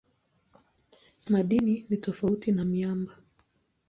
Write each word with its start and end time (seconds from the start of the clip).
Madini 1.29 1.85
ni 1.89 1.97
tofauti 1.97 2.51
na 2.51 2.65
miamba. 2.65 3.13